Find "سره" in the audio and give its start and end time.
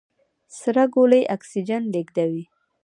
0.59-0.83